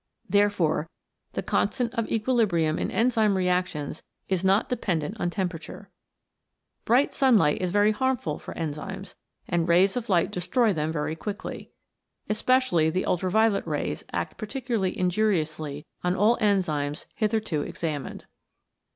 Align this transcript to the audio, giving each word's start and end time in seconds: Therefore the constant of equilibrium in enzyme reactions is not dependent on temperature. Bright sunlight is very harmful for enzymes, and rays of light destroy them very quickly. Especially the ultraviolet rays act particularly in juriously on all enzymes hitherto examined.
Therefore 0.27 0.89
the 1.33 1.43
constant 1.43 1.93
of 1.93 2.11
equilibrium 2.11 2.79
in 2.79 2.89
enzyme 2.89 3.37
reactions 3.37 4.01
is 4.29 4.43
not 4.43 4.67
dependent 4.67 5.19
on 5.19 5.29
temperature. 5.29 5.91
Bright 6.85 7.13
sunlight 7.13 7.61
is 7.61 7.69
very 7.69 7.91
harmful 7.91 8.39
for 8.39 8.55
enzymes, 8.55 9.13
and 9.47 9.67
rays 9.69 9.95
of 9.95 10.09
light 10.09 10.31
destroy 10.31 10.73
them 10.73 10.91
very 10.91 11.15
quickly. 11.15 11.69
Especially 12.27 12.89
the 12.89 13.05
ultraviolet 13.05 13.67
rays 13.67 14.03
act 14.11 14.39
particularly 14.39 14.97
in 14.97 15.11
juriously 15.11 15.85
on 16.03 16.15
all 16.15 16.35
enzymes 16.39 17.05
hitherto 17.13 17.61
examined. 17.61 18.25